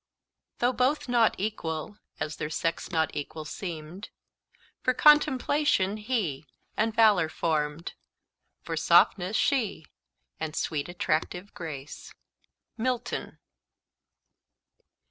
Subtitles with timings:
[0.57, 4.09] "Though both Not equal, as their sex not equal seemed
[4.81, 7.93] For contemplation he, and valour formed;
[8.63, 9.85] For softness she,
[10.39, 12.15] and sweet attractive grace."
[12.77, 13.37] MILTON.